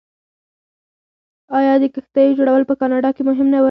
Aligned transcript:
آیا 1.57 1.73
د 1.81 1.85
کښتیو 1.93 2.37
جوړول 2.37 2.63
په 2.67 2.73
کاناډا 2.81 3.09
کې 3.15 3.23
مهم 3.29 3.47
نه 3.53 3.57
و؟ 3.57 3.59